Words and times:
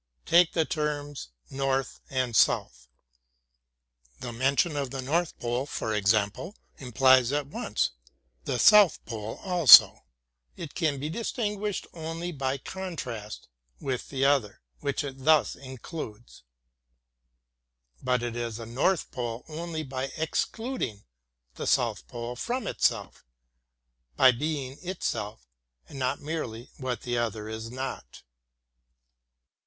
Take 0.25 0.53
the 0.53 0.65
terms 0.65 1.29
"north" 1.51 2.01
and 2.09 2.35
''south. 2.49 2.87
''The 4.21 4.33
mention 4.33 4.75
of 4.75 4.89
the 4.89 4.99
north 5.03 5.37
pole, 5.39 5.67
for 5.67 5.93
example, 5.93 6.55
im 6.79 6.91
plies 6.91 7.31
at 7.31 7.45
once 7.45 7.91
the 8.45 8.57
south 8.57 9.05
pole 9.05 9.35
also; 9.43 10.03
it 10.57 10.73
can 10.73 10.99
be 10.99 11.07
distinguished 11.07 11.85
only 11.93 12.31
by 12.31 12.57
contrast 12.57 13.47
with 13.79 14.09
the 14.09 14.25
other, 14.25 14.61
which 14.79 15.03
it 15.03 15.23
thus 15.23 15.55
includes. 15.55 16.41
But 18.01 18.23
it 18.23 18.35
is 18.35 18.57
a 18.57 18.65
north 18.65 19.11
pole 19.11 19.45
only 19.47 19.83
by 19.83 20.05
excluding 20.17 21.03
the 21.53 21.67
south 21.67 22.07
pole 22.07 22.35
from 22.35 22.65
itself 22.65 23.23
HEGEL 24.17 24.17
11— 24.17 24.17
by 24.17 24.31
being 24.31 24.77
itself 24.81 25.45
and 25.87 25.99
not 25.99 26.19
merely 26.19 26.71
what 26.77 27.01
the 27.01 27.19
other 27.19 27.47
is 27.47 27.69
not. 27.69 28.23